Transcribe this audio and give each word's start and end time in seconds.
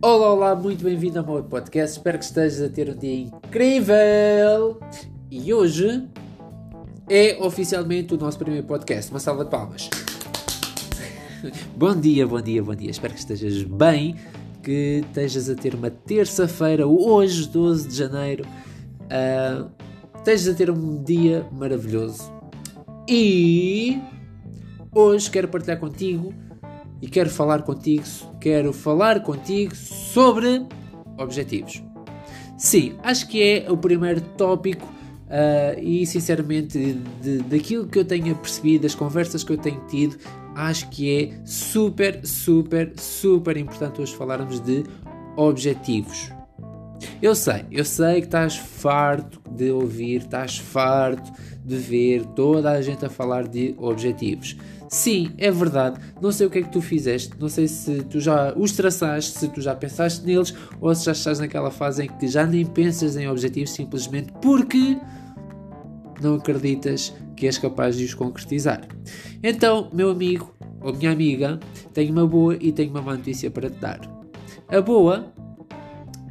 Olá, 0.00 0.32
olá, 0.32 0.54
muito 0.54 0.84
bem-vindo 0.84 1.18
ao 1.18 1.26
meu 1.26 1.42
podcast. 1.42 1.96
Espero 1.96 2.18
que 2.18 2.24
estejas 2.24 2.62
a 2.62 2.72
ter 2.72 2.88
um 2.88 2.96
dia 2.96 3.16
incrível. 3.16 4.78
E 5.28 5.52
hoje 5.52 6.08
é 7.10 7.36
oficialmente 7.40 8.14
o 8.14 8.16
nosso 8.16 8.38
primeiro 8.38 8.64
podcast. 8.64 9.10
Uma 9.10 9.18
salva 9.18 9.44
de 9.44 9.50
palmas. 9.50 9.90
bom 11.76 11.96
dia, 11.96 12.24
bom 12.28 12.40
dia, 12.40 12.62
bom 12.62 12.76
dia. 12.76 12.92
Espero 12.92 13.12
que 13.12 13.18
estejas 13.18 13.64
bem, 13.64 14.14
que 14.62 15.02
estejas 15.08 15.50
a 15.50 15.56
ter 15.56 15.74
uma 15.74 15.90
terça-feira, 15.90 16.86
hoje, 16.86 17.48
12 17.48 17.88
de 17.88 17.96
janeiro. 17.96 18.44
Uh, 19.02 19.68
estejas 20.18 20.54
a 20.54 20.56
ter 20.56 20.70
um 20.70 21.02
dia 21.02 21.44
maravilhoso. 21.50 22.32
E 23.08 24.00
hoje 24.94 25.28
quero 25.28 25.48
partilhar 25.48 25.80
contigo 25.80 26.32
e 27.00 27.08
quero 27.08 27.30
falar 27.30 27.62
contigo, 27.62 28.04
quero 28.40 28.72
falar 28.72 29.20
contigo 29.20 29.74
sobre 29.74 30.66
objetivos. 31.16 31.82
Sim, 32.56 32.96
acho 33.02 33.28
que 33.28 33.42
é 33.42 33.70
o 33.70 33.76
primeiro 33.76 34.20
tópico 34.20 34.84
uh, 34.84 35.78
e 35.80 36.04
sinceramente 36.06 36.94
de, 37.22 37.38
daquilo 37.38 37.86
que 37.86 37.98
eu 37.98 38.04
tenho 38.04 38.34
percebido, 38.34 38.82
das 38.82 38.94
conversas 38.94 39.44
que 39.44 39.52
eu 39.52 39.58
tenho 39.58 39.80
tido, 39.86 40.16
acho 40.54 40.88
que 40.90 41.22
é 41.22 41.46
super, 41.46 42.20
super, 42.26 42.92
super 42.96 43.56
importante 43.56 44.00
hoje 44.00 44.14
falarmos 44.14 44.58
de 44.60 44.84
objetivos. 45.36 46.37
Eu 47.20 47.34
sei, 47.34 47.64
eu 47.70 47.84
sei 47.84 48.20
que 48.20 48.26
estás 48.26 48.56
farto 48.56 49.40
de 49.50 49.70
ouvir, 49.70 50.22
estás 50.22 50.58
farto 50.58 51.32
de 51.64 51.76
ver 51.76 52.24
toda 52.26 52.70
a 52.70 52.80
gente 52.80 53.04
a 53.04 53.10
falar 53.10 53.46
de 53.46 53.74
objetivos. 53.78 54.56
Sim, 54.88 55.32
é 55.36 55.50
verdade. 55.50 56.00
Não 56.20 56.32
sei 56.32 56.46
o 56.46 56.50
que 56.50 56.58
é 56.58 56.62
que 56.62 56.72
tu 56.72 56.80
fizeste, 56.80 57.34
não 57.38 57.48
sei 57.48 57.68
se 57.68 58.02
tu 58.04 58.20
já 58.20 58.54
os 58.56 58.72
traçaste, 58.72 59.38
se 59.38 59.48
tu 59.48 59.60
já 59.60 59.74
pensaste 59.74 60.24
neles 60.24 60.54
ou 60.80 60.94
se 60.94 61.04
já 61.04 61.12
estás 61.12 61.38
naquela 61.38 61.70
fase 61.70 62.04
em 62.04 62.08
que 62.08 62.26
já 62.26 62.46
nem 62.46 62.64
pensas 62.64 63.16
em 63.16 63.28
objetivos 63.28 63.70
simplesmente 63.70 64.32
porque 64.40 64.96
não 66.22 66.36
acreditas 66.36 67.14
que 67.36 67.46
és 67.46 67.58
capaz 67.58 67.96
de 67.96 68.04
os 68.04 68.14
concretizar. 68.14 68.88
Então, 69.42 69.90
meu 69.92 70.10
amigo 70.10 70.54
ou 70.80 70.94
minha 70.94 71.12
amiga, 71.12 71.60
tenho 71.92 72.12
uma 72.12 72.26
boa 72.26 72.56
e 72.58 72.72
tenho 72.72 72.90
uma 72.90 73.02
má 73.02 73.14
notícia 73.14 73.50
para 73.50 73.68
te 73.68 73.78
dar. 73.78 74.00
A 74.68 74.80
boa 74.80 75.32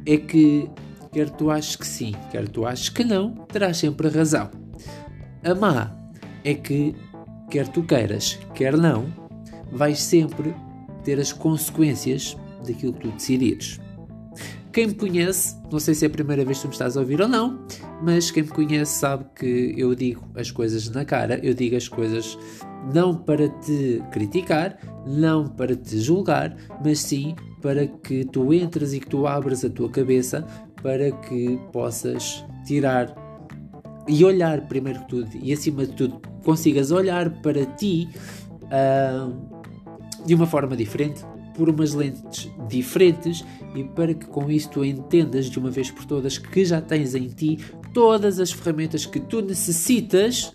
é 0.08 0.16
que, 0.16 0.70
quer 1.12 1.28
tu 1.28 1.50
aches 1.50 1.76
que 1.76 1.86
sim, 1.86 2.14
quer 2.30 2.48
tu 2.48 2.64
aches 2.64 2.88
que 2.88 3.04
não, 3.04 3.34
terás 3.52 3.76
sempre 3.76 4.08
razão. 4.08 4.50
A 5.44 5.54
má 5.54 5.94
é 6.42 6.54
que 6.54 6.94
quer 7.50 7.68
tu 7.68 7.82
queiras, 7.82 8.38
quer 8.54 8.74
não, 8.74 9.12
vais 9.70 10.00
sempre 10.00 10.54
ter 11.04 11.20
as 11.20 11.30
consequências 11.30 12.34
daquilo 12.66 12.94
que 12.94 13.00
tu 13.00 13.10
decidires. 13.10 13.78
Quem 14.72 14.86
me 14.86 14.94
conhece, 14.94 15.56
não 15.70 15.78
sei 15.78 15.94
se 15.94 16.06
é 16.06 16.08
a 16.08 16.10
primeira 16.10 16.42
vez 16.42 16.58
que 16.58 16.62
tu 16.62 16.68
me 16.68 16.74
estás 16.74 16.96
a 16.96 17.00
ouvir 17.00 17.20
ou 17.20 17.28
não, 17.28 17.66
mas 18.02 18.30
quem 18.30 18.44
me 18.44 18.48
conhece 18.48 18.98
sabe 18.98 19.26
que 19.34 19.74
eu 19.76 19.94
digo 19.94 20.26
as 20.34 20.50
coisas 20.50 20.88
na 20.88 21.04
cara, 21.04 21.38
eu 21.42 21.52
digo 21.52 21.76
as 21.76 21.86
coisas 21.86 22.38
não 22.94 23.14
para 23.14 23.48
te 23.48 24.02
criticar, 24.10 24.78
não 25.06 25.46
para 25.46 25.76
te 25.76 26.00
julgar, 26.00 26.56
mas 26.82 27.00
sim 27.00 27.34
para 27.60 27.86
que 27.86 28.24
tu 28.24 28.52
entres 28.52 28.92
e 28.92 29.00
que 29.00 29.06
tu 29.06 29.26
abras 29.26 29.64
a 29.64 29.70
tua 29.70 29.90
cabeça 29.90 30.46
para 30.82 31.10
que 31.10 31.58
possas 31.72 32.44
tirar 32.64 33.14
e 34.06 34.24
olhar 34.24 34.66
primeiro 34.68 35.00
que 35.00 35.08
tudo 35.08 35.30
e 35.42 35.52
acima 35.52 35.86
de 35.86 35.92
tudo 35.94 36.20
consigas 36.42 36.90
olhar 36.90 37.30
para 37.42 37.66
ti 37.66 38.08
uh, 38.64 39.58
de 40.24 40.34
uma 40.34 40.46
forma 40.46 40.76
diferente, 40.76 41.24
por 41.54 41.68
umas 41.68 41.92
lentes 41.94 42.50
diferentes 42.68 43.44
e 43.74 43.84
para 43.84 44.14
que 44.14 44.26
com 44.26 44.50
isso 44.50 44.70
tu 44.70 44.84
entendas 44.84 45.46
de 45.46 45.58
uma 45.58 45.70
vez 45.70 45.90
por 45.90 46.04
todas 46.04 46.38
que 46.38 46.64
já 46.64 46.80
tens 46.80 47.14
em 47.14 47.28
ti 47.28 47.58
todas 47.92 48.38
as 48.38 48.52
ferramentas 48.52 49.04
que 49.04 49.18
tu 49.18 49.40
necessitas 49.40 50.52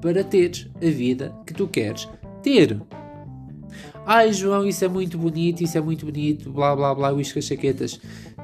para 0.00 0.22
teres 0.22 0.70
a 0.76 0.90
vida 0.90 1.34
que 1.46 1.54
tu 1.54 1.66
queres 1.66 2.08
ter. 2.42 2.80
Ai 4.06 4.32
João, 4.32 4.66
isso 4.66 4.84
é 4.84 4.88
muito 4.88 5.16
bonito, 5.16 5.62
isso 5.62 5.78
é 5.78 5.80
muito 5.80 6.04
bonito, 6.04 6.50
blá 6.50 6.76
blá 6.76 6.94
blá, 6.94 7.12
uíscas 7.12 7.44
chaquetas. 7.46 7.98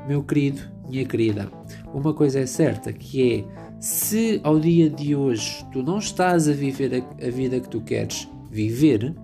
Meu 0.09 0.23
querido, 0.23 0.63
minha 0.89 1.05
querida, 1.05 1.51
uma 1.93 2.15
coisa 2.15 2.41
é 2.41 2.47
certa 2.47 2.93
que 2.93 3.45
é 3.45 3.45
se 3.79 4.41
ao 4.43 4.59
dia 4.59 4.89
de 4.89 5.15
hoje 5.15 5.65
tu 5.71 5.83
não 5.83 5.99
estás 5.99 6.49
a 6.49 6.53
viver 6.53 7.03
a, 7.03 7.27
a 7.27 7.31
vida 7.31 7.61
que 7.61 7.69
tu 7.69 7.81
queres 7.81 8.27
viver, 8.51 9.15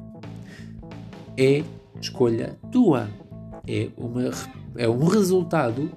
é 1.38 1.62
escolha 2.00 2.58
tua. 2.70 3.08
É, 3.68 3.88
uma, 3.96 4.30
é 4.76 4.88
um 4.88 5.06
resultado 5.06 5.90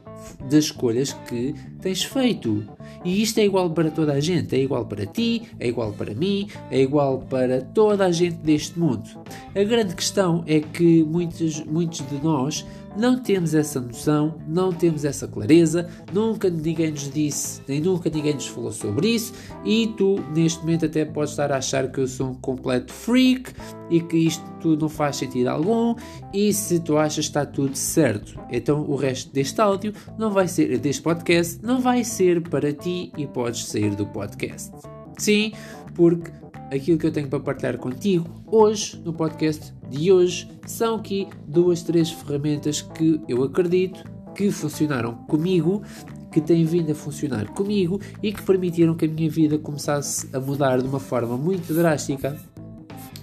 das 0.50 0.66
escolhas 0.66 1.14
que 1.14 1.54
tens 1.82 2.04
feito. 2.04 2.66
E 3.04 3.22
isto 3.22 3.40
é 3.40 3.46
igual 3.46 3.70
para 3.70 3.90
toda 3.90 4.14
a 4.14 4.20
gente, 4.20 4.56
é 4.56 4.60
igual 4.60 4.86
para 4.86 5.06
ti, 5.06 5.44
é 5.60 5.68
igual 5.68 5.94
para 5.94 6.14
mim, 6.14 6.48
é 6.70 6.82
igual 6.82 7.20
para 7.30 7.62
toda 7.62 8.06
a 8.06 8.12
gente 8.12 8.36
deste 8.38 8.78
mundo. 8.78 9.10
A 9.56 9.64
grande 9.64 9.96
questão 9.96 10.44
é 10.46 10.60
que 10.60 11.04
muitos, 11.04 11.64
muitos 11.64 12.06
de 12.08 12.24
nós 12.24 12.66
não 12.98 13.18
temos 13.20 13.54
essa 13.54 13.80
noção, 13.80 14.40
não 14.48 14.72
temos 14.72 15.06
essa 15.06 15.28
clareza, 15.28 15.90
nunca 16.14 16.50
ninguém 16.50 16.92
nos 16.92 17.10
disse, 17.12 17.62
nem 17.68 17.80
nunca 17.80 18.10
ninguém 18.10 18.34
nos 18.34 18.48
falou 18.48 18.72
sobre 18.72 19.10
isso, 19.10 19.34
e 19.64 19.88
tu 19.98 20.20
neste 20.36 20.60
momento 20.60 20.86
até 20.86 21.06
podes 21.06 21.32
estar 21.32 21.52
a 21.52 21.58
achar 21.58 21.92
que 21.92 22.00
eu 22.00 22.08
sou 22.08 22.30
um 22.30 22.36
completo 22.36 22.92
freak 22.92 23.52
e 23.90 24.02
que 24.02 24.18
isto 24.18 24.44
tudo 24.60 24.82
não 24.82 24.90
faz 24.90 25.18
sentido 25.18 25.48
algum, 25.48 25.96
e 26.34 26.54
se 26.54 26.80
tu 26.80 26.98
achas 26.98 27.26
que 27.26 27.30
está 27.30 27.46
tudo 27.46 27.76
certo, 27.76 28.40
então 28.52 28.82
o 28.82 28.96
resto 28.96 29.32
deste 29.34 29.60
áudio 29.62 29.94
não 30.18 30.32
vai 30.32 30.48
ser, 30.48 30.78
deste 30.78 31.02
podcast, 31.02 31.60
não 31.64 31.80
vai 31.80 32.04
ser 32.04 32.42
para 32.42 32.74
ti 32.74 33.12
e 33.18 33.26
podes 33.28 33.66
sair 33.66 33.96
do 33.96 34.06
podcast. 34.08 34.72
Sim, 35.18 35.52
porque 35.94 36.32
aquilo 36.72 36.98
que 36.98 37.08
eu 37.08 37.12
tenho 37.12 37.28
para 37.28 37.40
partilhar 37.40 37.78
contigo 37.78 38.28
hoje, 38.48 39.02
no 39.04 39.14
podcast 39.14 39.74
de 39.90 40.12
hoje, 40.12 40.50
são 40.66 40.96
aqui 40.96 41.28
duas, 41.48 41.84
três 41.84 42.12
ferramentas 42.12 42.82
que 42.82 43.20
eu 43.28 43.44
acredito 43.44 44.04
que 44.36 44.52
funcionaram 44.52 45.16
comigo, 45.28 45.82
que 46.32 46.40
têm 46.40 46.64
vindo 46.64 46.92
a 46.92 46.96
funcionar 46.96 47.48
comigo 47.50 48.00
e 48.22 48.32
que 48.32 48.42
permitiram 48.44 48.96
que 48.96 49.06
a 49.06 49.08
minha 49.08 49.30
vida 49.30 49.58
começasse 49.58 50.30
a 50.32 50.40
mudar 50.40 50.82
de 50.82 50.88
uma 50.88 51.00
forma 51.00 51.36
muito 51.36 51.74
drástica 51.74 52.38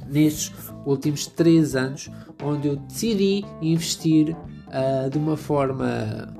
nestes 0.08 0.52
últimos 0.84 1.26
três 1.26 1.74
anos, 1.74 2.10
onde 2.42 2.68
eu 2.68 2.76
decidi 2.76 3.44
investir 3.62 4.30
uh, 4.34 5.08
de 5.10 5.18
uma 5.18 5.36
forma 5.36 6.34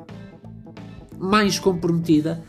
mais 1.19 1.59
comprometida 1.59 2.43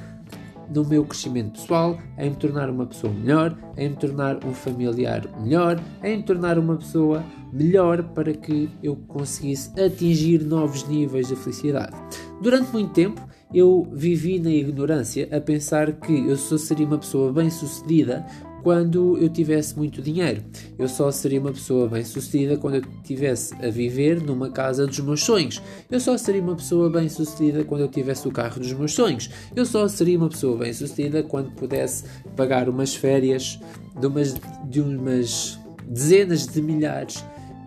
no 0.73 0.85
meu 0.85 1.05
crescimento 1.05 1.59
pessoal, 1.59 1.97
em 2.17 2.29
me 2.29 2.35
tornar 2.35 2.69
uma 2.69 2.85
pessoa 2.85 3.11
melhor, 3.13 3.57
em 3.77 3.89
me 3.89 3.95
tornar 3.95 4.43
um 4.45 4.53
familiar 4.53 5.23
melhor, 5.41 5.79
em 6.03 6.17
me 6.17 6.23
tornar 6.23 6.57
uma 6.57 6.75
pessoa 6.75 7.23
melhor 7.51 8.03
para 8.03 8.33
que 8.33 8.69
eu 8.83 8.95
conseguisse 9.07 9.71
atingir 9.79 10.43
novos 10.43 10.87
níveis 10.87 11.27
de 11.27 11.35
felicidade. 11.35 11.95
Durante 12.41 12.71
muito 12.71 12.91
tempo 12.91 13.27
eu 13.53 13.87
vivi 13.91 14.39
na 14.39 14.49
ignorância 14.49 15.27
a 15.31 15.39
pensar 15.39 15.93
que 15.93 16.27
eu 16.27 16.35
só 16.35 16.57
seria 16.57 16.85
uma 16.85 16.97
pessoa 16.97 17.31
bem-sucedida 17.31 18.25
quando 18.67 19.17
eu 19.17 19.29
tivesse 19.29 19.77
muito 19.77 20.01
dinheiro. 20.01 20.43
Eu 20.77 20.89
só 20.89 21.09
seria 21.09 21.39
uma 21.39 21.53
pessoa 21.53 21.87
bem-sucedida 21.87 22.57
quando 22.57 22.75
eu 22.75 22.81
estivesse 23.01 23.55
a 23.65 23.69
viver 23.69 24.21
numa 24.21 24.49
casa 24.49 24.85
dos 24.85 24.99
meus 24.99 25.23
sonhos. 25.23 25.61
Eu 25.89 26.01
só 26.01 26.17
seria 26.17 26.41
uma 26.41 26.53
pessoa 26.53 26.89
bem-sucedida 26.89 27.63
quando 27.63 27.79
eu 27.79 27.87
tivesse 27.87 28.27
o 28.27 28.31
carro 28.31 28.59
dos 28.59 28.73
meus 28.73 28.91
sonhos. 28.91 29.29
Eu 29.55 29.65
só 29.65 29.87
seria 29.87 30.17
uma 30.17 30.27
pessoa 30.27 30.57
bem-sucedida 30.57 31.23
quando 31.23 31.49
pudesse 31.51 32.03
pagar 32.35 32.67
umas 32.67 32.93
férias 32.93 33.57
de 33.97 34.05
umas, 34.05 34.35
de 34.65 34.81
umas 34.81 35.57
dezenas 35.87 36.45
de 36.45 36.61
milhares 36.61 37.23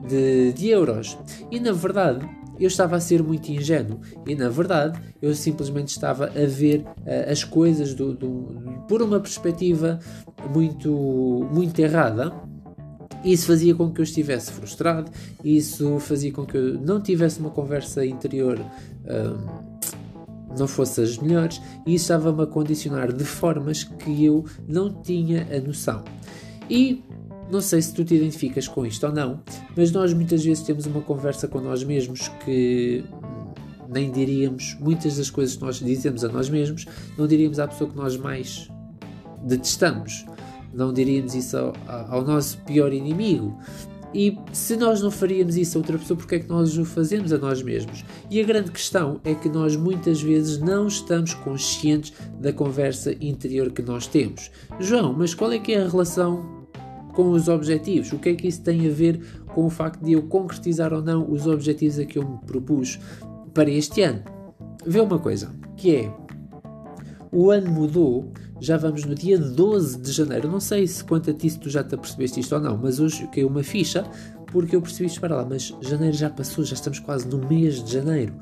de, 0.06 0.52
de 0.52 0.68
euros. 0.68 1.16
E 1.50 1.58
na 1.58 1.72
verdade, 1.72 2.28
eu 2.60 2.68
estava 2.68 2.96
a 2.96 3.00
ser 3.00 3.22
muito 3.22 3.50
ingênuo 3.50 4.00
e 4.26 4.34
na 4.34 4.48
verdade 4.48 5.00
eu 5.20 5.34
simplesmente 5.34 5.88
estava 5.88 6.26
a 6.26 6.46
ver 6.46 6.80
uh, 6.80 7.30
as 7.30 7.42
coisas 7.42 7.94
do, 7.94 8.14
do, 8.14 8.84
por 8.86 9.02
uma 9.02 9.18
perspectiva 9.18 9.98
muito, 10.52 11.48
muito 11.52 11.78
errada. 11.80 12.32
Isso 13.24 13.46
fazia 13.46 13.74
com 13.74 13.90
que 13.90 14.00
eu 14.00 14.04
estivesse 14.04 14.50
frustrado, 14.50 15.10
isso 15.44 15.98
fazia 15.98 16.32
com 16.32 16.46
que 16.46 16.56
eu 16.56 16.80
não 16.80 17.00
tivesse 17.02 17.38
uma 17.38 17.50
conversa 17.50 18.04
interior. 18.04 18.58
Um, 19.04 19.70
não 20.58 20.66
fosse 20.66 21.00
as 21.00 21.16
melhores, 21.18 21.60
e 21.86 21.94
isso 21.94 22.04
estava-me 22.04 22.42
a 22.42 22.46
condicionar 22.46 23.12
de 23.12 23.24
formas 23.24 23.84
que 23.84 24.24
eu 24.24 24.44
não 24.66 24.92
tinha 25.02 25.46
a 25.54 25.60
noção. 25.60 26.02
E 26.68 27.04
não 27.50 27.60
sei 27.60 27.82
se 27.82 27.92
tu 27.92 28.04
te 28.04 28.14
identificas 28.14 28.68
com 28.68 28.86
isto 28.86 29.06
ou 29.06 29.12
não, 29.12 29.40
mas 29.76 29.90
nós 29.90 30.12
muitas 30.12 30.44
vezes 30.44 30.62
temos 30.62 30.86
uma 30.86 31.00
conversa 31.00 31.48
com 31.48 31.60
nós 31.60 31.82
mesmos 31.82 32.28
que 32.44 33.04
nem 33.88 34.10
diríamos, 34.10 34.76
muitas 34.80 35.16
das 35.16 35.28
coisas 35.30 35.56
que 35.56 35.62
nós 35.62 35.80
dizemos 35.80 36.24
a 36.24 36.28
nós 36.28 36.48
mesmos, 36.48 36.86
não 37.18 37.26
diríamos 37.26 37.58
à 37.58 37.66
pessoa 37.66 37.90
que 37.90 37.96
nós 37.96 38.16
mais 38.16 38.70
detestamos. 39.42 40.24
Não 40.72 40.92
diríamos 40.92 41.34
isso 41.34 41.56
ao, 41.56 41.72
ao 42.08 42.24
nosso 42.24 42.58
pior 42.58 42.92
inimigo. 42.92 43.58
E 44.14 44.36
se 44.52 44.76
nós 44.76 45.00
não 45.00 45.10
faríamos 45.10 45.56
isso 45.56 45.76
a 45.76 45.80
outra 45.80 45.98
pessoa, 45.98 46.16
porque 46.16 46.36
é 46.36 46.38
que 46.38 46.48
nós 46.48 46.76
o 46.76 46.84
fazemos 46.84 47.32
a 47.32 47.38
nós 47.38 47.62
mesmos? 47.62 48.04
E 48.30 48.40
a 48.40 48.44
grande 48.44 48.70
questão 48.70 49.20
é 49.24 49.34
que 49.34 49.48
nós 49.48 49.76
muitas 49.76 50.20
vezes 50.20 50.58
não 50.58 50.86
estamos 50.86 51.34
conscientes 51.34 52.12
da 52.40 52.52
conversa 52.52 53.12
interior 53.20 53.70
que 53.70 53.82
nós 53.82 54.06
temos. 54.06 54.50
João, 54.78 55.12
mas 55.12 55.34
qual 55.34 55.52
é 55.52 55.58
que 55.58 55.72
é 55.72 55.82
a 55.82 55.88
relação 55.88 56.59
com 57.12 57.30
os 57.30 57.48
objetivos? 57.48 58.12
O 58.12 58.18
que 58.18 58.30
é 58.30 58.34
que 58.34 58.48
isso 58.48 58.62
tem 58.62 58.86
a 58.86 58.90
ver 58.90 59.20
com 59.54 59.66
o 59.66 59.70
facto 59.70 60.02
de 60.02 60.12
eu 60.12 60.22
concretizar 60.22 60.92
ou 60.92 61.02
não 61.02 61.30
os 61.30 61.46
objetivos 61.46 61.98
a 61.98 62.04
que 62.04 62.18
eu 62.18 62.28
me 62.28 62.38
propus 62.46 62.98
para 63.52 63.70
este 63.70 64.02
ano? 64.02 64.22
Vê 64.86 65.00
uma 65.00 65.18
coisa, 65.18 65.50
que 65.76 65.94
é 65.94 66.12
o 67.32 67.50
ano 67.50 67.70
mudou, 67.70 68.32
já 68.60 68.76
vamos 68.76 69.04
no 69.04 69.14
dia 69.14 69.38
12 69.38 70.00
de 70.00 70.10
janeiro. 70.12 70.48
Não 70.50 70.60
sei 70.60 70.86
se 70.86 71.04
quanto 71.04 71.30
a 71.30 71.34
ti 71.34 71.48
se 71.48 71.58
tu 71.58 71.70
já 71.70 71.84
te 71.84 71.94
apercebeste 71.94 72.40
isto 72.40 72.54
ou 72.54 72.60
não, 72.60 72.76
mas 72.76 72.98
hoje 72.98 73.26
caiu 73.28 73.48
uma 73.48 73.62
ficha 73.62 74.04
porque 74.46 74.74
eu 74.74 74.82
percebi 74.82 75.06
isto 75.06 75.20
para 75.20 75.36
lá. 75.36 75.46
Mas 75.48 75.74
janeiro 75.80 76.16
já 76.16 76.28
passou, 76.28 76.64
já 76.64 76.74
estamos 76.74 76.98
quase 76.98 77.28
no 77.28 77.38
mês 77.48 77.82
de 77.84 77.92
janeiro 77.92 78.34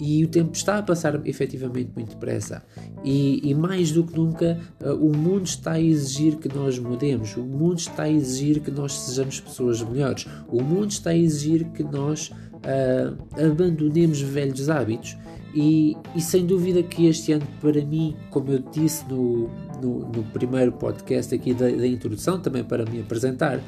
e 0.00 0.24
o 0.24 0.28
tempo 0.28 0.52
está 0.52 0.78
a 0.78 0.82
passar 0.82 1.20
efetivamente 1.26 1.90
muito 1.94 2.10
depressa. 2.10 2.62
E, 3.04 3.40
e 3.42 3.54
mais 3.54 3.92
do 3.92 4.04
que 4.04 4.16
nunca, 4.16 4.58
uh, 4.80 4.94
o 4.94 5.16
mundo 5.16 5.46
está 5.46 5.72
a 5.72 5.80
exigir 5.80 6.36
que 6.36 6.48
nós 6.48 6.78
mudemos, 6.78 7.36
o 7.36 7.42
mundo 7.42 7.78
está 7.78 8.04
a 8.04 8.10
exigir 8.10 8.60
que 8.60 8.70
nós 8.70 8.92
sejamos 8.92 9.40
pessoas 9.40 9.82
melhores, 9.82 10.26
o 10.48 10.62
mundo 10.62 10.90
está 10.90 11.10
a 11.10 11.16
exigir 11.16 11.64
que 11.70 11.82
nós 11.82 12.30
uh, 12.62 13.44
abandonemos 13.44 14.20
velhos 14.20 14.68
hábitos. 14.68 15.16
E, 15.54 15.94
e, 16.14 16.20
sem 16.20 16.46
dúvida 16.46 16.82
que 16.82 17.06
este 17.06 17.32
ano, 17.32 17.46
para 17.60 17.84
mim, 17.84 18.16
como 18.30 18.50
eu 18.52 18.58
disse 18.72 19.04
no, 19.06 19.50
no, 19.82 19.98
no 20.08 20.22
primeiro 20.32 20.72
podcast 20.72 21.34
aqui 21.34 21.52
da, 21.52 21.68
da, 21.68 21.86
introdução, 21.86 22.40
também 22.40 22.64
para 22.64 22.86
me 22.86 23.00
apresentar, 23.02 23.60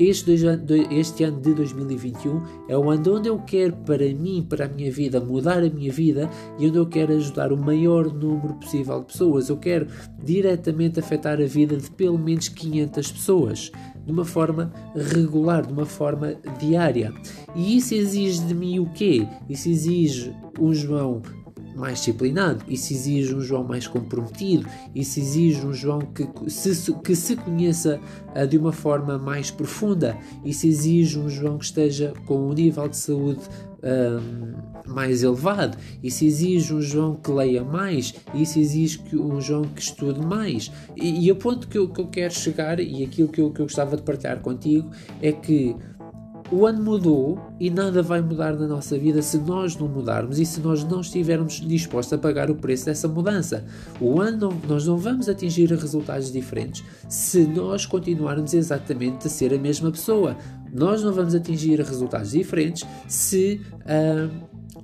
este, 0.00 0.34
este 0.90 1.22
ano 1.22 1.40
de 1.40 1.54
2021 1.54 2.42
é 2.68 2.76
o 2.76 2.90
ano 2.90 3.16
onde 3.16 3.28
eu 3.28 3.38
quero, 3.38 3.76
para 3.76 4.04
mim, 4.12 4.44
para 4.48 4.64
a 4.64 4.68
minha 4.68 4.90
vida, 4.90 5.20
mudar 5.20 5.58
a 5.58 5.70
minha 5.70 5.92
vida 5.92 6.28
e 6.58 6.66
onde 6.66 6.76
eu 6.76 6.86
quero 6.86 7.14
ajudar 7.14 7.52
o 7.52 7.56
maior 7.56 8.12
número 8.12 8.54
possível 8.54 8.98
de 8.98 9.06
pessoas. 9.06 9.48
Eu 9.48 9.58
quero 9.58 9.86
diretamente 10.20 10.98
afetar 10.98 11.40
a 11.40 11.46
vida 11.46 11.76
de 11.76 11.88
pelo 11.92 12.18
menos 12.18 12.48
500 12.48 13.12
pessoas 13.12 13.72
de 14.08 14.12
uma 14.12 14.24
forma 14.24 14.72
regular, 14.94 15.66
de 15.66 15.72
uma 15.74 15.84
forma 15.84 16.34
diária. 16.58 17.12
E 17.54 17.76
isso 17.76 17.94
exige 17.94 18.40
de 18.40 18.54
mim 18.54 18.78
o 18.78 18.86
quê? 18.86 19.28
Isso 19.50 19.68
exige 19.68 20.34
um 20.58 20.72
João 20.72 21.20
mais 21.78 21.98
disciplinado, 21.98 22.64
isso 22.68 22.92
exige 22.92 23.34
um 23.34 23.40
João 23.40 23.64
mais 23.64 23.86
comprometido, 23.86 24.66
isso 24.94 25.20
exige 25.20 25.66
um 25.66 25.72
João 25.72 26.00
que 26.00 26.26
se, 26.50 26.92
que 26.94 27.14
se 27.14 27.36
conheça 27.36 28.00
uh, 28.34 28.46
de 28.46 28.58
uma 28.58 28.72
forma 28.72 29.18
mais 29.18 29.50
profunda, 29.50 30.16
isso 30.44 30.66
exige 30.66 31.18
um 31.18 31.28
João 31.28 31.58
que 31.58 31.64
esteja 31.64 32.12
com 32.26 32.48
um 32.48 32.52
nível 32.52 32.88
de 32.88 32.96
saúde 32.96 33.40
um, 33.82 34.92
mais 34.92 35.22
elevado, 35.22 35.78
isso 36.02 36.24
exige 36.24 36.74
um 36.74 36.80
João 36.80 37.14
que 37.14 37.30
leia 37.30 37.62
mais, 37.62 38.14
isso 38.34 38.58
exige 38.58 38.98
que 38.98 39.16
um 39.16 39.40
João 39.40 39.62
que 39.62 39.80
estude 39.80 40.20
mais. 40.20 40.70
E, 40.96 41.26
e 41.26 41.30
o 41.30 41.36
ponto 41.36 41.68
que 41.68 41.78
eu, 41.78 41.88
que 41.88 42.00
eu 42.00 42.06
quero 42.06 42.34
chegar, 42.34 42.80
e 42.80 43.04
aquilo 43.04 43.28
que 43.28 43.40
eu, 43.40 43.50
que 43.50 43.60
eu 43.60 43.66
gostava 43.66 43.96
de 43.96 44.02
partilhar 44.02 44.40
contigo, 44.40 44.90
é 45.22 45.32
que 45.32 45.76
o 46.50 46.66
ano 46.66 46.82
mudou 46.82 47.38
e 47.60 47.68
nada 47.68 48.02
vai 48.02 48.20
mudar 48.22 48.54
na 48.54 48.66
nossa 48.66 48.98
vida 48.98 49.20
se 49.20 49.38
nós 49.38 49.76
não 49.76 49.86
mudarmos 49.86 50.38
e 50.38 50.46
se 50.46 50.60
nós 50.60 50.82
não 50.82 51.00
estivermos 51.00 51.54
dispostos 51.60 52.12
a 52.14 52.18
pagar 52.18 52.50
o 52.50 52.54
preço 52.54 52.86
dessa 52.86 53.06
mudança. 53.06 53.64
O 54.00 54.20
ano 54.20 54.50
não, 54.50 54.60
nós 54.66 54.86
não 54.86 54.96
vamos 54.96 55.28
atingir 55.28 55.70
resultados 55.70 56.32
diferentes 56.32 56.82
se 57.08 57.46
nós 57.46 57.84
continuarmos 57.84 58.54
exatamente 58.54 59.26
a 59.26 59.30
ser 59.30 59.52
a 59.52 59.58
mesma 59.58 59.90
pessoa. 59.90 60.36
Nós 60.72 61.02
não 61.02 61.12
vamos 61.12 61.34
atingir 61.34 61.80
resultados 61.80 62.30
diferentes 62.30 62.86
se 63.06 63.60
uh, 63.80 64.30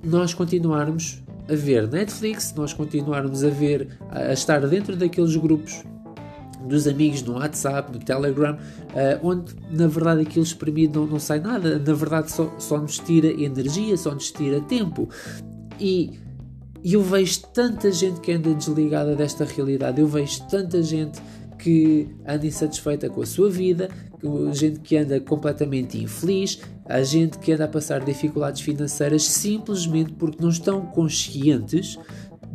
nós 0.03 0.33
continuarmos 0.33 1.23
a 1.49 1.55
ver 1.55 1.87
Netflix, 1.87 2.45
se 2.45 2.57
nós 2.57 2.73
continuarmos 2.73 3.43
a 3.43 3.49
ver, 3.49 3.97
a 4.09 4.33
estar 4.33 4.65
dentro 4.67 4.95
daqueles 4.95 5.35
grupos 5.35 5.83
dos 6.67 6.87
amigos 6.87 7.21
no 7.21 7.33
WhatsApp, 7.33 7.91
no 7.91 7.99
Telegram, 7.99 8.55
uh, 8.55 9.27
onde 9.27 9.55
na 9.71 9.87
verdade 9.87 10.21
aquilo 10.21 10.43
exprimido 10.43 11.01
não, 11.01 11.07
não 11.07 11.19
sai 11.19 11.39
nada, 11.39 11.79
na 11.79 11.93
verdade 11.93 12.31
só, 12.31 12.53
só 12.57 12.77
nos 12.77 12.99
tira 12.99 13.27
energia, 13.27 13.95
só 13.97 14.13
nos 14.13 14.31
tira 14.31 14.61
tempo. 14.61 15.09
E 15.79 16.19
eu 16.83 17.01
vejo 17.01 17.41
tanta 17.53 17.91
gente 17.91 18.19
que 18.21 18.31
anda 18.31 18.53
desligada 18.53 19.15
desta 19.15 19.43
realidade, 19.43 19.99
eu 19.99 20.07
vejo 20.07 20.43
tanta 20.47 20.81
gente 20.83 21.19
que 21.57 22.07
anda 22.27 22.45
insatisfeita 22.45 23.09
com 23.09 23.21
a 23.21 23.25
sua 23.25 23.49
vida, 23.49 23.89
gente 24.53 24.79
que 24.79 24.97
anda 24.97 25.19
completamente 25.19 25.97
infeliz, 25.97 26.59
a 26.85 27.01
gente 27.01 27.39
que 27.39 27.51
anda 27.51 27.65
a 27.65 27.67
passar 27.67 28.03
dificuldades 28.03 28.61
financeiras 28.61 29.23
simplesmente 29.23 30.13
porque 30.13 30.41
não 30.41 30.49
estão 30.49 30.85
conscientes 30.85 31.97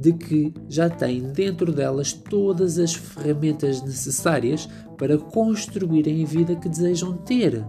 de 0.01 0.15
que 0.15 0.53
já 0.69 0.89
têm 0.89 1.31
dentro 1.33 1.71
delas 1.73 2.13
todas 2.13 2.79
as 2.79 2.95
ferramentas 2.95 3.83
necessárias 3.83 4.69
para 4.97 5.19
construírem 5.19 6.25
a 6.25 6.27
vida 6.27 6.57
que 6.57 6.69
desejam 6.69 7.13
ter. 7.19 7.63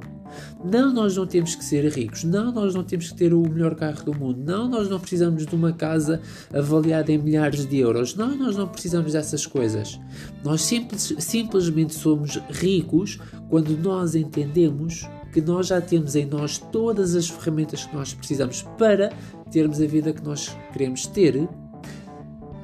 Não, 0.64 0.94
nós 0.94 1.18
não 1.18 1.28
temos 1.28 1.56
que 1.56 1.66
ser 1.66 1.86
ricos. 1.92 2.24
Não, 2.24 2.54
nós 2.54 2.74
não 2.74 2.86
temos 2.86 3.12
que 3.12 3.18
ter 3.18 3.34
o 3.34 3.42
melhor 3.42 3.76
carro 3.76 4.06
do 4.06 4.14
mundo. 4.18 4.42
Não, 4.44 4.70
nós 4.70 4.90
não 4.90 4.98
precisamos 4.98 5.46
de 5.46 5.54
uma 5.54 5.74
casa 5.74 6.22
avaliada 6.54 7.12
em 7.12 7.18
milhares 7.18 7.66
de 7.66 7.78
euros. 7.78 8.16
Não, 8.16 8.36
nós 8.38 8.56
não 8.56 8.68
precisamos 8.68 9.12
dessas 9.12 9.46
coisas. 9.46 10.00
Nós 10.42 10.62
simples, 10.62 11.14
simplesmente 11.20 11.94
somos 11.94 12.38
ricos 12.50 13.20
quando 13.50 13.78
nós 13.78 14.16
entendemos 14.16 15.06
que 15.34 15.42
nós 15.42 15.68
já 15.68 15.82
temos 15.82 16.16
em 16.16 16.26
nós 16.26 16.58
todas 16.58 17.16
as 17.16 17.30
ferramentas 17.30 17.86
que 17.86 17.96
nós 17.96 18.14
precisamos 18.14 18.64
para 18.78 19.12
termos 19.50 19.82
a 19.82 19.86
vida 19.86 20.14
que 20.14 20.24
nós 20.24 20.56
queremos 20.72 21.06
ter 21.08 21.48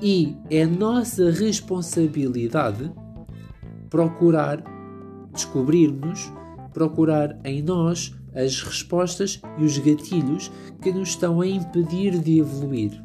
e 0.01 0.35
é 0.49 0.65
nossa 0.65 1.31
responsabilidade 1.31 2.91
procurar 3.89 4.63
descobrir-nos, 5.33 6.31
procurar 6.73 7.39
em 7.44 7.61
nós 7.61 8.13
as 8.35 8.61
respostas 8.61 9.41
e 9.57 9.63
os 9.63 9.77
gatilhos 9.77 10.51
que 10.81 10.91
nos 10.91 11.09
estão 11.09 11.41
a 11.41 11.47
impedir 11.47 12.19
de 12.19 12.39
evoluir. 12.39 13.03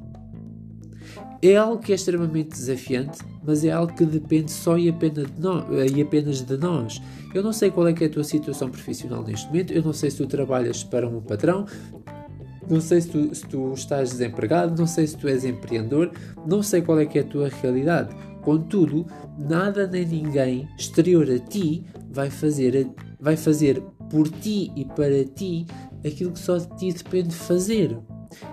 É 1.40 1.56
algo 1.56 1.82
que 1.82 1.90
é 1.90 1.94
extremamente 1.94 2.50
desafiante, 2.50 3.18
mas 3.44 3.64
é 3.64 3.72
algo 3.72 3.92
que 3.94 4.04
depende 4.04 4.52
só 4.52 4.78
e 4.78 4.88
apenas 4.88 5.26
de, 5.26 5.40
nós, 5.40 5.92
e 5.92 6.00
apenas 6.00 6.40
de 6.40 6.56
nós. 6.56 7.02
Eu 7.34 7.42
não 7.42 7.52
sei 7.52 7.70
qual 7.70 7.88
é, 7.88 7.94
é 7.98 8.04
a 8.04 8.08
tua 8.08 8.22
situação 8.22 8.70
profissional 8.70 9.24
neste 9.24 9.46
momento, 9.46 9.72
eu 9.72 9.82
não 9.82 9.92
sei 9.92 10.10
se 10.10 10.18
tu 10.18 10.26
trabalhas 10.26 10.84
para 10.84 11.08
um 11.08 11.20
patrão, 11.20 11.66
não 12.68 12.80
sei 12.80 13.00
se 13.00 13.08
tu, 13.08 13.34
se 13.34 13.46
tu 13.46 13.72
estás 13.74 14.10
desempregado, 14.10 14.78
não 14.78 14.86
sei 14.86 15.06
se 15.06 15.16
tu 15.16 15.28
és 15.28 15.44
empreendedor, 15.44 16.10
não 16.46 16.62
sei 16.62 16.82
qual 16.82 16.98
é 16.98 17.06
que 17.06 17.18
é 17.18 17.22
a 17.22 17.24
tua 17.26 17.48
realidade. 17.48 18.14
Contudo, 18.42 19.06
nada 19.38 19.86
nem 19.86 20.06
ninguém 20.06 20.68
exterior 20.78 21.28
a 21.30 21.38
ti 21.38 21.84
vai 22.10 22.30
fazer, 22.30 22.88
vai 23.20 23.36
fazer 23.36 23.80
por 24.10 24.28
ti 24.28 24.72
e 24.76 24.84
para 24.84 25.24
ti 25.24 25.66
aquilo 26.04 26.32
que 26.32 26.38
só 26.38 26.58
de 26.58 26.76
ti 26.76 26.92
depende 26.92 27.34
fazer. 27.34 27.96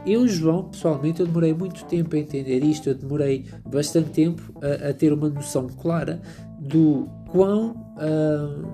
Eu, 0.05 0.27
João, 0.27 0.65
pessoalmente, 0.65 1.21
eu 1.21 1.25
demorei 1.25 1.53
muito 1.53 1.85
tempo 1.85 2.15
a 2.15 2.19
entender 2.19 2.63
isto, 2.63 2.89
eu 2.89 2.95
demorei 2.95 3.45
bastante 3.69 4.09
tempo 4.09 4.53
a, 4.61 4.89
a 4.89 4.93
ter 4.93 5.13
uma 5.13 5.29
noção 5.29 5.67
clara 5.67 6.21
do 6.59 7.07
quão 7.31 7.71
uh, 7.95 8.67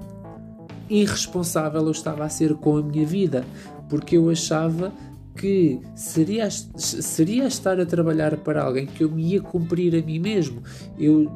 irresponsável 0.90 1.84
eu 1.84 1.92
estava 1.92 2.24
a 2.24 2.30
ser 2.30 2.56
com 2.56 2.78
a 2.78 2.84
minha 2.84 3.06
vida, 3.06 3.46
porque 3.88 4.18
eu 4.18 4.30
achava 4.30 4.92
que 5.36 5.80
seria, 5.96 6.50
seria 6.50 7.46
estar 7.46 7.80
a 7.80 7.86
trabalhar 7.86 8.38
para 8.38 8.64
alguém 8.64 8.86
que 8.86 9.04
eu 9.04 9.12
me 9.12 9.34
ia 9.34 9.42
cumprir 9.42 9.96
a 9.96 10.02
mim 10.02 10.20
mesmo. 10.20 10.64
Eu, 10.98 11.32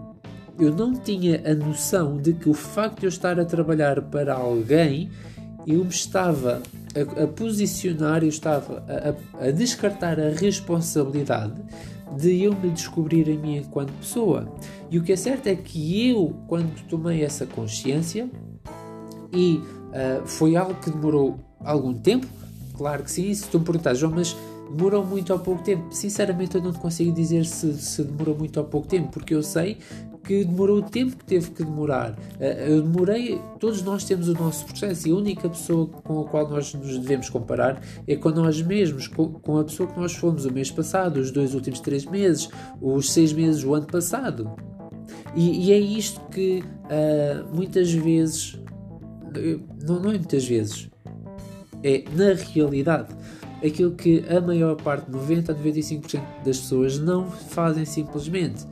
eu 0.57 0.73
não 0.73 0.93
tinha 0.93 1.41
a 1.45 1.53
noção 1.53 2.17
de 2.17 2.33
que 2.33 2.49
o 2.49 2.53
facto 2.53 3.01
de 3.01 3.05
eu 3.05 3.09
estar 3.09 3.39
a 3.39 3.45
trabalhar 3.45 4.01
para 4.03 4.33
alguém, 4.33 5.09
eu 5.67 5.83
me 5.83 5.89
estava 5.89 6.61
a, 6.95 7.23
a 7.23 7.27
posicionar, 7.27 8.23
eu 8.23 8.29
estava 8.29 8.83
a, 8.87 9.45
a, 9.45 9.51
descartar 9.51 10.19
a 10.19 10.29
responsabilidade 10.29 11.61
de 12.17 12.43
eu 12.43 12.55
me 12.55 12.69
descobrir 12.69 13.29
a 13.29 13.35
mim 13.35 13.57
enquanto 13.57 13.91
pessoa. 13.93 14.51
E 14.89 14.97
o 14.97 15.03
que 15.03 15.11
é 15.11 15.15
certo 15.15 15.47
é 15.47 15.55
que 15.55 16.09
eu, 16.09 16.35
quando 16.47 16.73
tomei 16.87 17.23
essa 17.23 17.45
consciência, 17.45 18.29
e 19.31 19.57
uh, 19.57 20.25
foi 20.25 20.55
algo 20.55 20.73
que 20.75 20.89
demorou 20.89 21.39
algum 21.59 21.93
tempo, 21.93 22.27
Claro 22.79 23.03
que 23.03 23.11
sim, 23.11 23.33
se 23.33 23.45
tu 23.49 23.59
me 23.59 23.65
perguntas, 23.65 23.97
João, 23.97 24.13
mas 24.15 24.37
demorou 24.71 25.05
muito 25.05 25.33
ou 25.33 25.39
pouco 25.39 25.61
tempo? 25.61 25.93
Sinceramente, 25.93 26.55
eu 26.55 26.63
não 26.63 26.71
te 26.71 26.79
consigo 26.79 27.11
dizer 27.11 27.45
se, 27.45 27.73
se 27.73 28.01
demorou 28.05 28.37
muito 28.37 28.57
ou 28.57 28.65
pouco 28.65 28.87
tempo, 28.87 29.09
porque 29.11 29.35
eu 29.35 29.43
sei 29.43 29.79
que 30.23 30.45
demorou 30.45 30.77
o 30.77 30.81
tempo 30.81 31.17
que 31.17 31.25
teve 31.25 31.51
que 31.51 31.61
demorar. 31.61 32.17
Eh, 32.39 32.67
eu 32.69 32.81
demorei, 32.81 33.41
todos 33.59 33.81
nós 33.81 34.05
temos 34.05 34.29
o 34.29 34.33
nosso 34.33 34.65
processo 34.65 35.09
e 35.09 35.11
a 35.11 35.15
única 35.15 35.49
pessoa 35.49 35.87
com 35.87 36.21
a 36.21 36.23
qual 36.23 36.47
nós 36.47 36.73
nos 36.73 36.97
devemos 36.97 37.29
comparar 37.29 37.81
é 38.07 38.15
com 38.15 38.29
nós 38.29 38.61
mesmos, 38.61 39.09
com, 39.09 39.57
a 39.57 39.63
pessoa 39.65 39.89
que 39.89 39.99
nós 39.99 40.15
fomos 40.15 40.45
o 40.45 40.53
mês 40.53 40.71
passado, 40.71 41.17
os 41.17 41.31
dois 41.31 41.53
últimos 41.53 41.81
três 41.81 42.05
meses, 42.05 42.47
os 42.81 43.11
seis 43.11 43.33
meses, 43.33 43.61
o 43.65 43.73
ano 43.73 43.87
passado. 43.87 44.49
E, 45.35 45.67
e 45.67 45.73
é 45.73 45.77
isto 45.77 46.21
que 46.29 46.63
uh, 46.63 47.53
muitas 47.53 47.91
vezes, 47.91 48.57
não, 49.85 49.99
não 49.99 50.11
é 50.11 50.17
muitas 50.17 50.47
vezes, 50.47 50.88
é 51.83 52.03
na 52.15 52.33
realidade. 52.33 53.15
Aquilo 53.63 53.91
que 53.91 54.23
a 54.29 54.39
maior 54.39 54.75
parte, 54.75 55.11
90 55.11 55.51
a 55.51 55.55
95% 55.55 56.21
das 56.45 56.59
pessoas 56.59 56.97
não 56.97 57.29
fazem 57.29 57.85
simplesmente. 57.85 58.65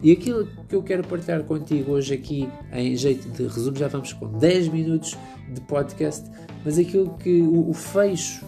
E 0.00 0.12
aquilo 0.12 0.46
que 0.68 0.76
eu 0.76 0.82
quero 0.82 1.02
partilhar 1.06 1.42
contigo 1.42 1.92
hoje 1.92 2.14
aqui, 2.14 2.48
em 2.72 2.96
jeito 2.96 3.28
de 3.30 3.42
resumo, 3.42 3.76
já 3.76 3.88
vamos 3.88 4.12
com 4.12 4.28
10 4.38 4.68
minutos 4.68 5.18
de 5.52 5.60
podcast, 5.62 6.30
mas 6.64 6.78
aquilo 6.78 7.14
que 7.18 7.42
o, 7.42 7.68
o 7.68 7.74
fecho, 7.74 8.44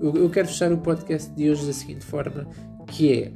eu, 0.00 0.14
eu 0.14 0.28
quero 0.28 0.48
fechar 0.48 0.70
o 0.70 0.76
podcast 0.76 1.30
de 1.30 1.48
hoje 1.48 1.66
da 1.66 1.72
seguinte 1.72 2.04
forma, 2.04 2.46
que 2.88 3.12
é 3.12 3.32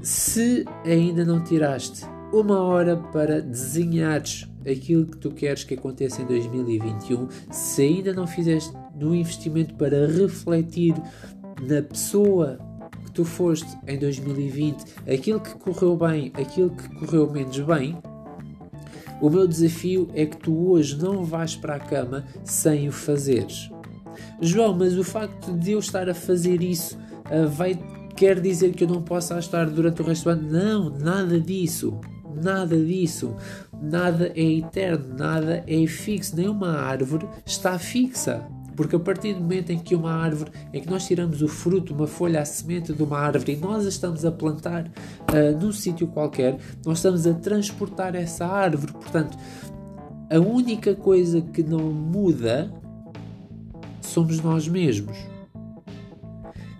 se 0.00 0.64
ainda 0.84 1.24
não 1.24 1.42
tiraste 1.44 2.06
uma 2.32 2.60
hora 2.60 2.96
para 2.96 3.40
desenhares 3.40 4.48
aquilo 4.70 5.06
que 5.06 5.16
tu 5.18 5.30
queres 5.30 5.64
que 5.64 5.74
aconteça 5.74 6.22
em 6.22 6.26
2021, 6.26 7.28
se 7.50 7.82
ainda 7.82 8.12
não 8.12 8.26
fizeste 8.26 8.72
no 8.94 9.14
investimento 9.14 9.74
para 9.74 10.06
refletir 10.06 10.94
na 11.62 11.82
pessoa 11.82 12.58
tu 13.14 13.24
foste 13.24 13.78
em 13.86 13.96
2020, 13.96 14.84
aquilo 15.12 15.40
que 15.40 15.54
correu 15.54 15.96
bem, 15.96 16.32
aquilo 16.34 16.70
que 16.70 16.88
correu 16.96 17.30
menos 17.30 17.58
bem, 17.60 17.96
o 19.20 19.30
meu 19.30 19.46
desafio 19.46 20.08
é 20.12 20.26
que 20.26 20.36
tu 20.36 20.70
hoje 20.70 20.98
não 21.00 21.24
vais 21.24 21.54
para 21.54 21.76
a 21.76 21.80
cama 21.80 22.24
sem 22.42 22.88
o 22.88 22.92
fazeres. 22.92 23.70
João, 24.40 24.74
mas 24.76 24.98
o 24.98 25.04
facto 25.04 25.52
de 25.52 25.72
eu 25.72 25.78
estar 25.78 26.08
a 26.08 26.14
fazer 26.14 26.60
isso 26.60 26.98
uh, 27.30 27.48
vai 27.48 27.78
quer 28.16 28.40
dizer 28.40 28.72
que 28.72 28.84
eu 28.84 28.88
não 28.88 29.02
possa 29.02 29.38
estar 29.38 29.68
durante 29.68 30.02
o 30.02 30.04
resto 30.04 30.24
do 30.24 30.30
ano? 30.30 30.50
Não, 30.50 30.90
nada 30.90 31.40
disso. 31.40 31.98
Nada 32.42 32.76
disso. 32.76 33.34
Nada 33.80 34.32
é 34.34 34.42
eterno, 34.42 35.16
nada 35.16 35.64
é 35.66 35.86
fixo. 35.86 36.36
Nenhuma 36.36 36.78
árvore 36.78 37.28
está 37.44 37.78
fixa. 37.78 38.46
Porque 38.76 38.96
a 38.96 39.00
partir 39.00 39.34
do 39.34 39.40
momento 39.40 39.70
em 39.70 39.78
que 39.78 39.94
uma 39.94 40.12
árvore, 40.12 40.50
em 40.72 40.80
que 40.80 40.90
nós 40.90 41.06
tiramos 41.06 41.42
o 41.42 41.48
fruto, 41.48 41.94
uma 41.94 42.06
folha, 42.06 42.40
a 42.40 42.44
semente 42.44 42.92
de 42.92 43.02
uma 43.02 43.18
árvore 43.18 43.52
e 43.52 43.56
nós 43.56 43.86
a 43.86 43.88
estamos 43.88 44.24
a 44.24 44.32
plantar 44.32 44.84
uh, 44.84 45.60
num 45.60 45.72
sítio 45.72 46.08
qualquer, 46.08 46.58
nós 46.84 46.98
estamos 46.98 47.26
a 47.26 47.34
transportar 47.34 48.16
essa 48.16 48.44
árvore. 48.46 48.92
Portanto, 48.92 49.38
a 50.28 50.38
única 50.40 50.94
coisa 50.94 51.40
que 51.40 51.62
não 51.62 51.92
muda 51.92 52.72
somos 54.00 54.40
nós 54.40 54.66
mesmos. 54.66 55.16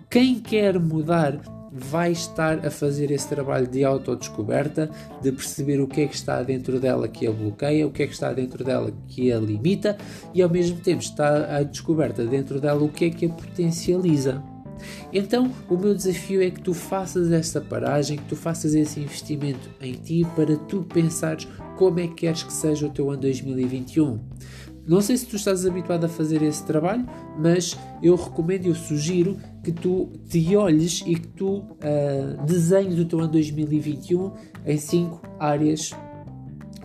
Quem 0.09 0.39
quer 0.39 0.79
mudar 0.79 1.39
vai 1.77 2.13
estar 2.13 2.65
a 2.65 2.71
fazer 2.71 3.11
esse 3.11 3.27
trabalho 3.27 3.67
de 3.67 3.83
autodescoberta, 3.83 4.89
de 5.21 5.29
perceber 5.31 5.81
o 5.81 5.87
que 5.87 6.01
é 6.01 6.07
que 6.07 6.15
está 6.15 6.41
dentro 6.41 6.79
dela 6.79 7.07
que 7.07 7.27
a 7.27 7.31
bloqueia, 7.31 7.85
o 7.85 7.91
que 7.91 8.03
é 8.03 8.07
que 8.07 8.13
está 8.13 8.31
dentro 8.31 8.63
dela 8.63 8.93
que 9.09 9.31
a 9.31 9.37
limita 9.37 9.97
e 10.33 10.41
ao 10.41 10.49
mesmo 10.49 10.79
tempo 10.79 11.01
está 11.01 11.57
a 11.57 11.63
descoberta 11.63 12.25
dentro 12.25 12.61
dela 12.61 12.81
o 12.81 12.89
que 12.89 13.05
é 13.05 13.09
que 13.09 13.25
a 13.25 13.29
potencializa. 13.29 14.41
Então, 15.11 15.51
o 15.69 15.77
meu 15.77 15.93
desafio 15.93 16.41
é 16.41 16.49
que 16.49 16.61
tu 16.61 16.73
faças 16.73 17.31
essa 17.31 17.59
paragem, 17.59 18.17
que 18.17 18.25
tu 18.25 18.35
faças 18.35 18.73
esse 18.73 18.99
investimento 18.99 19.69
em 19.81 19.93
ti 19.93 20.25
para 20.35 20.55
tu 20.55 20.83
pensares 20.83 21.47
como 21.77 21.99
é 21.99 22.07
que 22.07 22.15
queres 22.15 22.43
que 22.43 22.53
seja 22.53 22.87
o 22.87 22.89
teu 22.89 23.09
ano 23.09 23.21
2021. 23.21 24.19
Não 24.87 25.01
sei 25.01 25.17
se 25.17 25.25
tu 25.25 25.35
estás 25.35 25.65
habituado 25.65 26.05
a 26.05 26.09
fazer 26.09 26.43
esse 26.43 26.63
trabalho, 26.63 27.05
mas 27.39 27.77
eu 28.03 28.15
recomendo, 28.15 28.67
eu 28.67 28.75
sugiro 28.75 29.35
que 29.65 29.71
tu 29.71 30.11
te 30.29 30.55
olhes 30.55 31.03
e 31.07 31.15
que 31.15 31.27
tu 31.29 31.57
uh, 31.57 32.45
desenhes 32.45 32.99
o 32.99 33.05
teu 33.05 33.19
ano 33.19 33.29
2021 33.29 34.31
em 34.63 34.77
cinco 34.77 35.23
áreas 35.39 35.89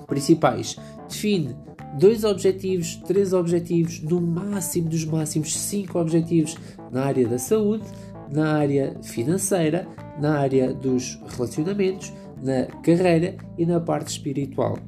principais. 0.07 0.79
Define 1.07 1.55
dois 1.99 2.25
objetivos, 2.25 2.97
três 3.07 3.35
objetivos, 3.35 4.01
no 4.01 4.19
máximo 4.19 4.89
dos 4.89 5.05
máximos 5.05 5.55
cinco 5.59 5.99
objetivos 5.99 6.57
na 6.91 7.05
área 7.05 7.29
da 7.29 7.39
saúde, 7.39 7.85
na 8.33 8.55
área 8.55 8.97
financeira, 9.03 9.87
na 10.19 10.39
área 10.39 10.73
dos 10.73 11.21
relacionamentos, 11.29 12.11
na 12.43 12.65
carreira 12.83 13.37
e 13.59 13.67
na 13.67 13.79
parte 13.79 14.09
espiritual. 14.09 14.79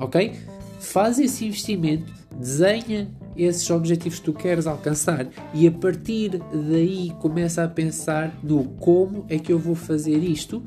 Ok? 0.00 0.32
Faz 0.80 1.20
esse 1.20 1.46
investimento 1.46 2.12
desenha 2.36 3.08
esses 3.44 3.68
objetivos 3.70 4.18
que 4.18 4.24
tu 4.24 4.32
queres 4.32 4.66
alcançar. 4.66 5.26
E 5.54 5.66
a 5.66 5.72
partir 5.72 6.40
daí 6.52 7.12
começa 7.20 7.64
a 7.64 7.68
pensar 7.68 8.32
no 8.42 8.64
como 8.64 9.24
é 9.28 9.38
que 9.38 9.52
eu 9.52 9.58
vou 9.58 9.74
fazer 9.74 10.18
isto 10.18 10.62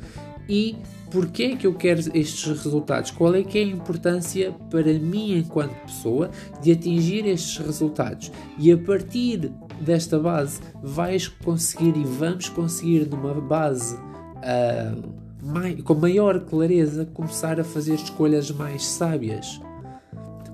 e 0.48 0.76
porquê 1.12 1.44
é 1.44 1.56
que 1.56 1.68
eu 1.68 1.74
quero 1.76 2.00
estes 2.14 2.44
resultados, 2.64 3.12
qual 3.12 3.36
é 3.36 3.44
que 3.44 3.60
é 3.60 3.62
a 3.62 3.68
importância 3.68 4.52
para 4.70 4.92
mim 4.94 5.38
enquanto 5.38 5.74
pessoa 5.86 6.32
de 6.62 6.72
atingir 6.72 7.26
estes 7.28 7.58
resultados? 7.60 8.32
E 8.58 8.72
a 8.72 8.78
partir 8.78 9.52
desta 9.80 10.18
base 10.18 10.60
vais 10.82 11.28
conseguir 11.28 11.96
e 11.96 12.04
vamos 12.04 12.50
conseguir 12.50 13.08
numa 13.08 13.36
base 13.40 13.96
uh, 13.96 15.14
mai, 15.42 15.76
com 15.76 15.94
maior 15.94 16.40
clareza 16.40 17.06
começar 17.06 17.60
a 17.60 17.64
fazer 17.64 17.96
escolhas 17.96 18.50
mais 18.50 18.84
sábias. 18.86 19.62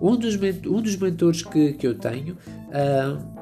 Um 0.01 0.15
dos, 0.15 0.35
um 0.65 0.81
dos 0.81 0.95
mentores 0.95 1.41
que, 1.41 1.73
que 1.73 1.85
eu 1.85 1.95
tenho, 1.95 2.35
uh, 2.35 3.39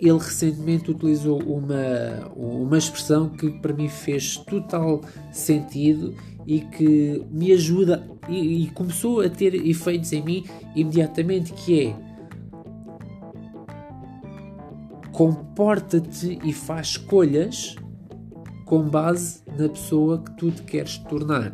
ele 0.00 0.18
recentemente 0.18 0.90
utilizou 0.90 1.40
uma, 1.42 2.28
uma 2.34 2.76
expressão 2.76 3.28
que 3.28 3.50
para 3.50 3.72
mim 3.72 3.88
fez 3.88 4.36
total 4.36 5.00
sentido 5.32 6.14
e 6.46 6.60
que 6.60 7.24
me 7.30 7.52
ajuda 7.52 8.06
e, 8.28 8.64
e 8.64 8.70
começou 8.70 9.20
a 9.20 9.28
ter 9.28 9.54
efeitos 9.54 10.12
em 10.12 10.22
mim 10.22 10.44
imediatamente, 10.74 11.52
que 11.52 11.88
é 11.88 12.06
comporta-te 15.16 16.38
e 16.44 16.52
faz 16.52 16.88
escolhas 16.88 17.74
com 18.66 18.82
base 18.82 19.42
na 19.56 19.66
pessoa 19.66 20.22
que 20.22 20.36
tu 20.36 20.50
te 20.50 20.62
queres 20.62 20.98
tornar. 20.98 21.52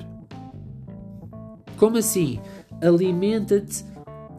Como 1.76 1.96
assim? 1.96 2.40
Alimenta-te 2.80 3.84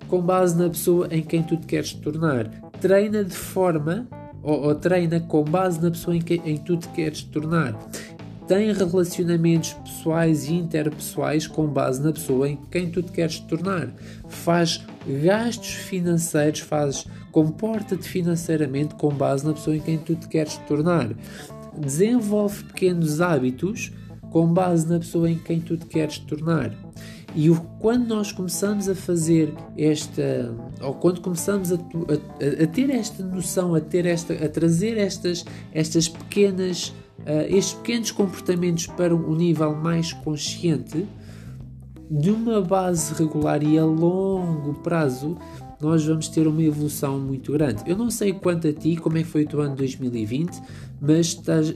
com 0.07 0.21
base 0.21 0.57
na 0.57 0.69
pessoa 0.69 1.07
em 1.11 1.21
quem 1.21 1.43
tu 1.43 1.57
te 1.57 1.65
queres 1.65 1.93
tornar. 1.93 2.49
Treina 2.79 3.23
de 3.23 3.35
forma, 3.35 4.07
ou, 4.41 4.63
ou 4.63 4.75
treina 4.75 5.19
com 5.19 5.43
base 5.43 5.81
na 5.81 5.89
pessoa 5.89 6.15
em 6.15 6.21
que 6.21 6.35
em 6.45 6.57
tu 6.57 6.77
te 6.77 6.87
queres 6.89 7.23
tornar. 7.23 7.77
Tem 8.47 8.73
relacionamentos 8.73 9.73
pessoais 9.73 10.49
e 10.49 10.53
interpessoais 10.53 11.47
com 11.47 11.65
base 11.65 12.01
na 12.01 12.11
pessoa 12.11 12.49
em 12.49 12.57
quem 12.69 12.91
tu 12.91 13.01
te 13.01 13.11
queres 13.11 13.39
tornar. 13.39 13.89
Faz 14.27 14.85
gastos 15.07 15.69
financeiros, 15.69 16.59
faz 16.59 17.05
comporta-te 17.31 18.07
financeiramente 18.07 18.95
com 18.95 19.09
base 19.09 19.45
na 19.45 19.53
pessoa 19.53 19.75
em 19.75 19.79
quem 19.79 19.97
tu 19.97 20.15
te 20.15 20.27
queres 20.27 20.57
tornar. 20.67 21.09
Desenvolve 21.77 22.65
pequenos 22.65 23.21
hábitos 23.21 23.91
com 24.29 24.45
base 24.47 24.87
na 24.87 24.99
pessoa 24.99 25.29
em 25.29 25.37
quem 25.37 25.61
tu 25.61 25.77
te 25.77 25.85
queres 25.85 26.17
tornar. 26.19 26.82
E 27.35 27.49
o, 27.49 27.59
quando 27.79 28.07
nós 28.07 28.31
começamos 28.31 28.87
a 28.87 28.93
fazer 28.93 29.53
esta, 29.77 30.53
ou 30.81 30.93
quando 30.93 31.19
começamos 31.19 31.71
a, 31.71 31.75
a, 31.75 32.63
a, 32.63 32.67
ter 32.67 32.89
esta 32.91 33.23
noção, 33.23 33.73
a 33.73 33.81
ter 33.81 34.05
esta, 34.05 34.33
a 34.33 34.47
trazer 34.47 34.97
estas, 34.97 35.43
estas 35.73 36.07
pequenas, 36.07 36.89
uh, 37.19 37.47
estes 37.47 37.73
pequenos 37.73 38.11
comportamentos 38.11 38.85
para 38.85 39.15
um 39.15 39.35
nível 39.35 39.75
mais 39.75 40.13
consciente, 40.13 41.07
de 42.09 42.29
uma 42.29 42.61
base 42.61 43.13
regular 43.15 43.63
e 43.63 43.79
a 43.79 43.85
longo 43.85 44.75
prazo, 44.75 45.35
nós 45.81 46.05
vamos 46.05 46.27
ter 46.27 46.47
uma 46.47 46.61
evolução 46.61 47.19
muito 47.19 47.51
grande. 47.51 47.83
Eu 47.85 47.97
não 47.97 48.09
sei 48.09 48.33
quanto 48.33 48.67
a 48.67 48.73
ti, 48.73 48.95
como 48.95 49.17
é 49.17 49.23
que 49.23 49.29
foi 49.29 49.43
o 49.43 49.47
teu 49.47 49.61
ano 49.61 49.75
2020, 49.75 50.61
mas 51.01 51.33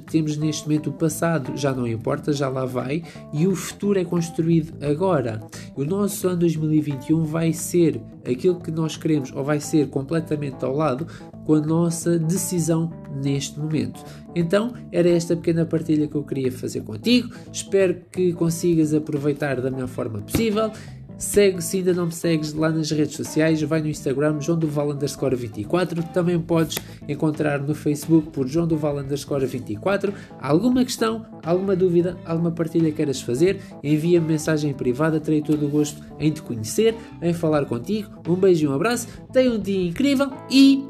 temos 0.10 0.38
neste 0.38 0.64
momento 0.68 0.90
o 0.90 0.94
passado, 0.94 1.58
já 1.58 1.74
não 1.74 1.86
importa, 1.86 2.32
já 2.32 2.48
lá 2.48 2.66
vai, 2.66 3.04
e 3.34 3.46
o 3.46 3.56
futuro 3.56 4.00
é 4.00 4.06
construído 4.06 4.74
agora. 4.84 5.42
O 5.76 5.84
nosso 5.84 6.28
ano 6.28 6.38
2021 6.40 7.24
vai 7.26 7.52
ser 7.52 8.02
aquilo 8.26 8.60
que 8.60 8.72
nós 8.72 8.96
queremos, 8.96 9.32
ou 9.34 9.44
vai 9.44 9.60
ser 9.60 9.90
completamente 9.90 10.64
ao 10.64 10.74
lado 10.74 11.08
com 11.46 11.56
a 11.56 11.62
nossa 11.62 12.18
decisão 12.20 12.92
neste 13.22 13.60
momento. 13.60 14.04
Então, 14.36 14.74
era 14.92 15.10
esta 15.10 15.36
pequena 15.36 15.66
partilha 15.66 16.08
que 16.08 16.16
eu 16.16 16.24
queria 16.24 16.52
fazer 16.52 16.82
contigo. 16.82 17.34
Espero 17.52 18.02
que 18.12 18.34
consigas 18.34 18.94
aproveitar 18.94 19.62
da 19.62 19.72
melhor 19.72 19.88
forma 19.88 20.22
possível. 20.22 20.72
Segue, 21.18 21.62
se 21.64 21.78
ainda 21.78 21.94
não 21.94 22.06
me 22.06 22.12
segues 22.12 22.54
lá 22.54 22.70
nas 22.70 22.92
redes 22.92 23.16
sociais, 23.16 23.62
vai 23.64 23.82
no 23.82 23.88
Instagram, 23.88 24.40
João 24.40 24.58
Duval 24.58 24.92
underscore 24.92 25.36
24. 25.36 26.04
Também 26.14 26.40
podes 26.40 26.78
encontrar 27.08 27.60
no 27.60 27.74
Facebook 27.74 28.30
por 28.30 28.48
João 28.48 28.68
Duval 28.68 29.00
underscore 29.00 29.46
24. 29.46 30.14
Alguma 30.40 30.86
questão, 30.86 31.26
alguma 31.44 31.76
dúvida, 31.76 32.16
alguma 32.24 32.52
partilha 32.52 32.92
queiras 32.92 33.20
fazer, 33.20 33.60
envia-me 33.84 34.28
mensagem 34.28 34.74
privada, 34.74 35.20
terei 35.20 35.42
todo 35.42 35.66
o 35.66 35.70
gosto 35.70 36.04
em 36.20 36.32
te 36.32 36.42
conhecer, 36.42 36.96
em 37.20 37.34
falar 37.34 37.66
contigo. 37.66 38.10
Um 38.28 38.36
beijo 38.36 38.66
e 38.66 38.68
um 38.68 38.74
abraço, 38.74 39.08
tenha 39.34 39.52
um 39.52 39.60
dia 39.60 39.88
incrível 39.90 40.32
e 40.52 40.86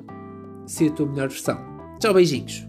se 0.65 0.88
a 0.88 0.91
tua 0.91 1.07
melhor 1.07 1.29
versão. 1.29 1.57
Tchau, 2.00 2.13
beijinhos! 2.13 2.66